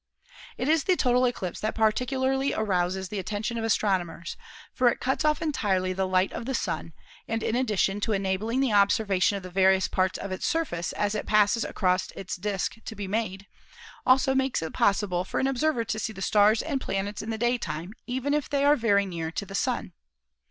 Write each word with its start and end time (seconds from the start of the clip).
It 0.57 0.67
is 0.67 0.85
the 0.85 0.95
total 0.95 1.25
eclipse 1.25 1.59
that 1.59 1.75
particularly 1.75 2.55
arouses 2.55 3.09
the 3.09 3.19
atten 3.19 3.43
tion 3.43 3.59
of 3.59 3.63
astronomers, 3.63 4.35
for 4.73 4.89
it 4.89 4.99
cuts 4.99 5.23
off 5.23 5.43
entirely 5.43 5.93
the 5.93 6.07
light 6.07 6.33
of 6.33 6.47
the 6.47 6.55
Sun, 6.55 6.93
and 7.27 7.43
in 7.43 7.55
addition 7.55 7.99
to 8.01 8.11
enabling 8.11 8.61
the 8.61 8.73
observation 8.73 9.37
of 9.37 9.43
the 9.43 9.51
various 9.51 9.87
parts 9.87 10.17
of 10.17 10.31
its 10.31 10.47
surface 10.47 10.91
as 10.93 11.13
it 11.13 11.27
passes 11.27 11.63
across 11.63 12.09
its 12.15 12.35
disk 12.35 12.77
to 12.83 12.95
be 12.95 13.07
made, 13.07 13.45
also 14.03 14.33
makes 14.33 14.63
it 14.63 14.73
possible 14.73 15.23
for 15.23 15.39
an 15.39 15.45
observer 15.45 15.83
to 15.83 15.99
see 15.99 16.13
the 16.13 16.23
stars 16.23 16.63
and 16.63 16.81
planets 16.81 17.21
in 17.21 17.29
the 17.29 17.37
daytime 17.37 17.93
even 18.07 18.33
if 18.33 18.49
they 18.49 18.65
are 18.65 18.75
very 18.75 19.05
near 19.05 19.31
the 19.35 19.53
Sun. 19.53 19.93